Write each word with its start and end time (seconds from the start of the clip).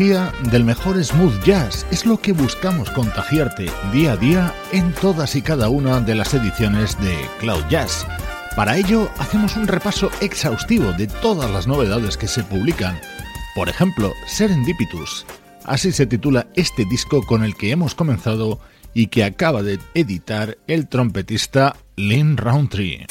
Del 0.00 0.64
mejor 0.64 1.04
smooth 1.04 1.44
jazz 1.44 1.84
es 1.90 2.06
lo 2.06 2.18
que 2.18 2.32
buscamos 2.32 2.88
contagiarte 2.90 3.66
día 3.92 4.12
a 4.12 4.16
día 4.16 4.54
en 4.72 4.94
todas 4.94 5.36
y 5.36 5.42
cada 5.42 5.68
una 5.68 6.00
de 6.00 6.14
las 6.14 6.32
ediciones 6.32 6.98
de 7.02 7.14
Cloud 7.38 7.62
Jazz. 7.68 8.06
Para 8.56 8.78
ello 8.78 9.10
hacemos 9.18 9.56
un 9.56 9.66
repaso 9.66 10.10
exhaustivo 10.22 10.92
de 10.92 11.06
todas 11.06 11.50
las 11.50 11.66
novedades 11.66 12.16
que 12.16 12.28
se 12.28 12.42
publican. 12.42 12.98
Por 13.54 13.68
ejemplo, 13.68 14.14
Serendipitus. 14.26 15.26
Así 15.64 15.92
se 15.92 16.06
titula 16.06 16.46
este 16.54 16.86
disco 16.86 17.22
con 17.26 17.44
el 17.44 17.54
que 17.54 17.70
hemos 17.70 17.94
comenzado 17.94 18.58
y 18.94 19.08
que 19.08 19.24
acaba 19.24 19.62
de 19.62 19.78
editar 19.92 20.56
el 20.66 20.88
trompetista 20.88 21.76
Lynn 21.96 22.38
Roundtree. 22.38 23.06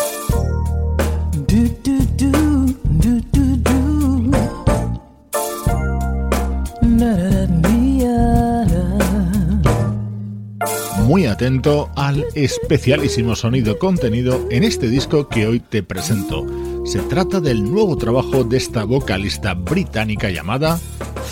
muy 11.10 11.26
atento 11.26 11.90
al 11.96 12.24
especialísimo 12.36 13.36
sonido 13.36 13.80
contenido 13.80 14.46
en 14.52 14.64
este 14.64 14.88
disco 14.88 15.28
que 15.28 15.48
hoy 15.48 15.60
te 15.60 15.82
presento. 15.82 16.46
Se 16.86 17.00
trata 17.00 17.40
del 17.40 17.64
nuevo 17.64 17.98
trabajo 17.98 18.44
de 18.44 18.58
esta 18.58 18.84
vocalista 18.84 19.56
británica 19.56 20.30
llamada 20.30 20.78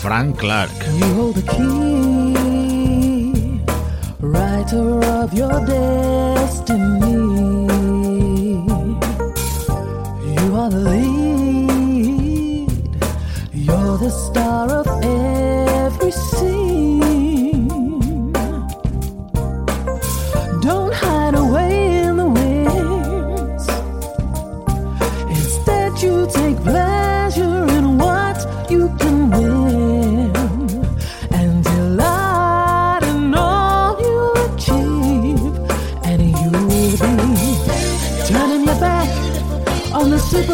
Frank 0.02 0.36
Clark. 0.36 0.72
You're 13.54 13.98
the 13.98 14.10
star 14.10 14.72
of 14.72 14.86
every 15.04 16.10
scene. 16.10 16.87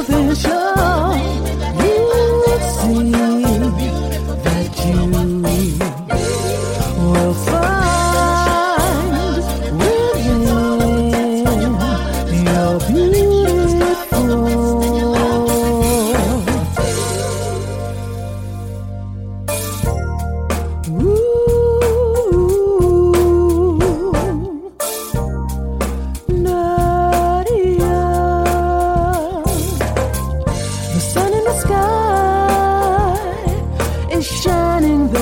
superficial. 0.02 0.53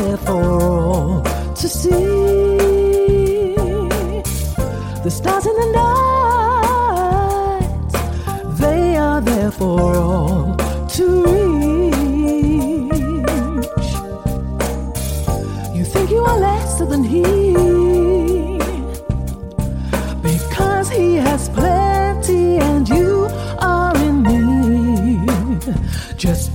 there 0.03 0.17
for 0.17 0.43
all 0.61 1.23
to 1.55 1.69
see. 1.69 1.91
The 5.05 5.11
stars 5.11 5.47
in 5.47 5.55
the 5.63 5.69
night, 5.83 7.63
they 8.59 8.97
are 8.97 9.21
there 9.21 9.51
for 9.51 9.97
all 9.97 10.57
to 10.97 11.05
reach. 11.25 11.93
You 15.77 15.85
think 15.85 16.11
you 16.11 16.23
are 16.31 16.39
lesser 16.39 16.87
than 16.87 17.05
he, 17.05 17.23
because 20.23 20.89
he 20.91 21.17
has 21.17 21.49
plenty 21.49 22.59
and 22.59 22.89
you 22.89 23.29
are 23.61 23.97
in 23.97 24.23
need. 24.23 25.71
Just 26.17 26.55